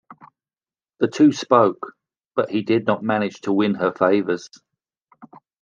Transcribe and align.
The 0.99 1.07
two 1.07 1.31
spoke, 1.31 1.93
but 2.35 2.49
he 2.49 2.63
did 2.63 2.87
not 2.87 3.03
manage 3.03 3.41
to 3.41 3.53
win 3.53 3.75
her 3.75 3.91
favours. 3.91 4.49